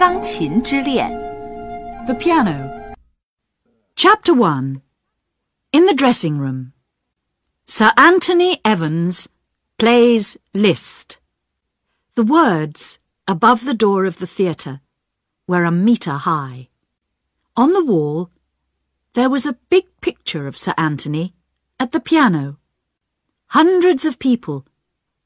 [0.00, 1.09] 钢琴之恋》
[2.05, 2.93] The piano.
[3.95, 4.81] Chapter 1
[5.71, 6.73] In the dressing room.
[7.67, 9.27] Sir Anthony Evans
[9.77, 11.19] plays Liszt.
[12.15, 14.81] The words above the door of the theatre
[15.47, 16.69] were a metre high.
[17.55, 18.29] On the wall,
[19.13, 21.33] there was a big picture of Sir Anthony
[21.79, 22.57] at the piano.
[23.47, 24.65] Hundreds of people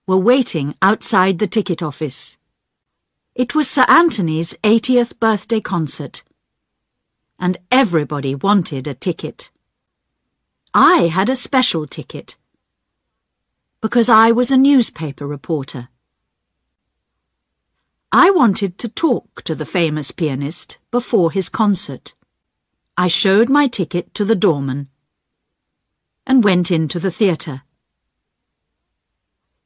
[0.08, 2.38] were waiting outside the ticket office.
[3.36, 6.24] It was Sir Anthony's 80th birthday concert,
[7.38, 9.52] and everybody wanted a ticket.
[10.74, 12.38] I had a special ticket
[13.82, 15.90] because I was a newspaper reporter.
[18.10, 22.14] I wanted to talk to the famous pianist before his concert.
[22.98, 24.88] I showed my ticket to the doorman
[26.26, 27.64] and went into the theatre.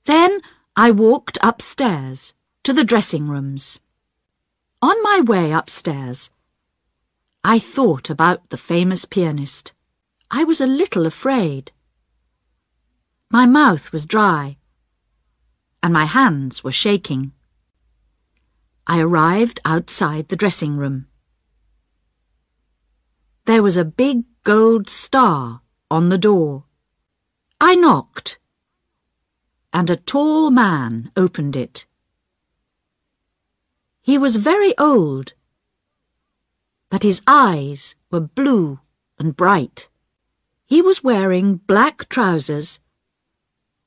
[0.06, 0.42] Then
[0.76, 2.34] I walked upstairs
[2.64, 3.80] to the dressing rooms.
[4.82, 6.30] On my way upstairs,
[7.44, 9.74] I thought about the famous pianist.
[10.30, 11.72] I was a little afraid.
[13.32, 14.58] My mouth was dry,
[15.82, 17.32] and my hands were shaking.
[18.86, 21.08] I arrived outside the dressing room.
[23.46, 26.66] There was a big gold star on the door.
[27.62, 28.40] I knocked,
[29.72, 31.86] and a tall man opened it.
[34.10, 35.34] He was very old,
[36.90, 38.80] but his eyes were blue
[39.20, 39.88] and bright.
[40.66, 42.80] He was wearing black trousers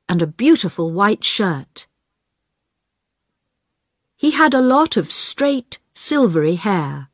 [0.08, 1.88] and a beautiful white shirt.
[4.16, 7.08] He had a lot of straight, silvery hair.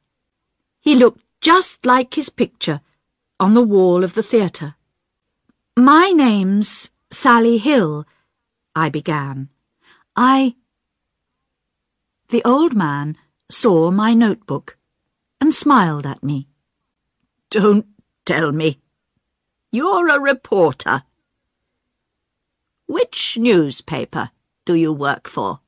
[0.78, 2.82] He looked just like his picture
[3.40, 4.74] on the wall of the theatre.
[5.78, 8.04] My name's Sally Hill,
[8.76, 9.48] I began.
[10.14, 10.56] I...
[12.28, 13.16] The old man
[13.50, 14.76] saw my notebook
[15.40, 16.48] and smiled at me.
[17.48, 17.86] Don't
[18.26, 18.80] tell me.
[19.72, 21.04] You're a reporter.
[22.86, 24.30] Which newspaper
[24.66, 25.60] do you work for?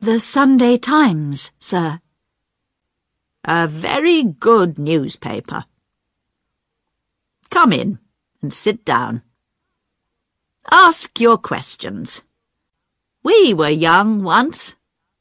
[0.00, 2.00] The Sunday Times, sir.
[3.44, 5.66] A very good newspaper.
[7.50, 7.98] Come in
[8.40, 9.22] and sit down.
[10.70, 12.22] Ask your questions.
[13.22, 14.76] We were young once,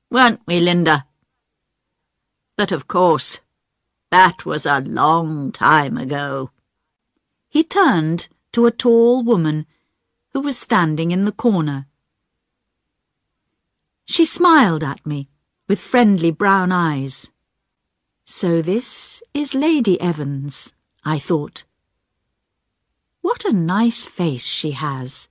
[0.09, 1.05] weren't we, Linda?
[2.55, 3.39] But of course,
[4.11, 6.51] that was a long time ago.
[7.47, 9.65] He turned to a tall woman
[10.33, 11.87] who was standing in the corner.
[14.05, 15.29] She smiled at me
[15.67, 17.31] with friendly brown eyes.
[18.25, 20.73] So this is Lady Evans,
[21.05, 21.63] I thought.
[23.21, 25.28] What a nice face she has.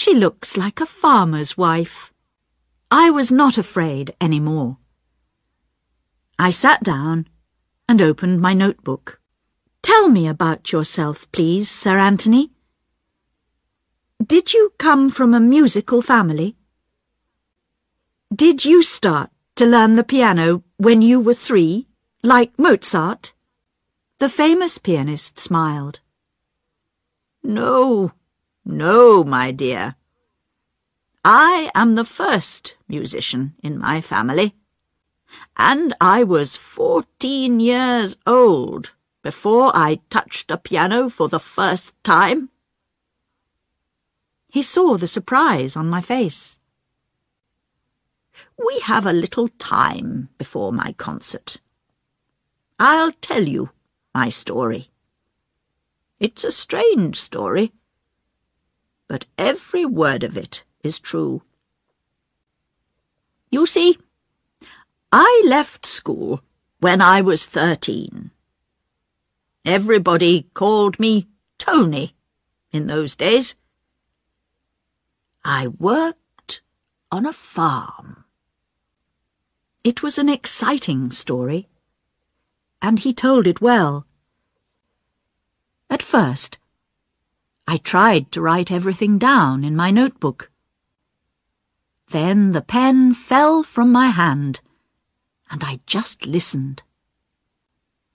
[0.00, 2.12] She looks like a farmer's wife.
[2.88, 4.76] I was not afraid any more.
[6.38, 7.26] I sat down
[7.88, 9.20] and opened my notebook.
[9.82, 12.52] Tell me about yourself, please, Sir Anthony.
[14.24, 16.54] Did you come from a musical family?
[18.32, 21.88] Did you start to learn the piano when you were three,
[22.22, 23.34] like Mozart?
[24.20, 25.98] The famous pianist smiled.
[27.42, 28.12] No,
[28.68, 29.96] no, my dear.
[31.24, 34.54] I am the first musician in my family,
[35.56, 38.92] and I was fourteen years old
[39.22, 42.50] before I touched a piano for the first time.
[44.48, 46.58] He saw the surprise on my face.
[48.64, 51.58] We have a little time before my concert.
[52.78, 53.70] I'll tell you
[54.14, 54.90] my story.
[56.20, 57.72] It's a strange story,
[59.08, 61.42] but every word of it is true.
[63.50, 63.98] You see,
[65.10, 66.42] I left school
[66.80, 68.30] when I was thirteen.
[69.64, 71.26] Everybody called me
[71.58, 72.14] Tony
[72.70, 73.54] in those days.
[75.44, 76.60] I worked
[77.10, 78.24] on a farm.
[79.82, 81.68] It was an exciting story,
[82.82, 84.06] and he told it well.
[85.88, 86.58] At first,
[87.70, 90.50] I tried to write everything down in my notebook.
[92.08, 94.62] Then the pen fell from my hand,
[95.50, 96.82] and I just listened.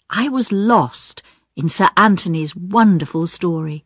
[0.10, 1.22] I was lost
[1.56, 3.86] in Sir Anthony's wonderful story.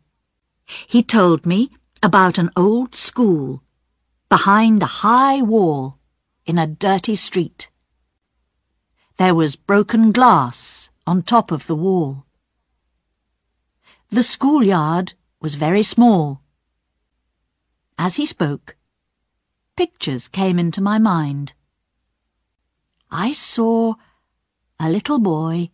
[0.64, 1.72] He told me
[2.02, 3.62] about an old school
[4.30, 6.00] behind a high wall
[6.46, 7.70] in a dirty street.
[9.18, 12.26] There was broken glass on top of the wall.
[14.10, 16.42] The schoolyard was very small.
[17.98, 18.76] As he spoke,
[19.76, 21.54] pictures came into my mind.
[23.10, 23.96] I saw
[24.80, 25.70] a little boy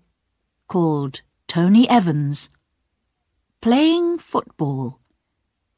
[0.68, 2.50] called Tony Evans
[3.62, 5.00] playing football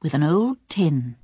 [0.01, 1.17] with an old tin.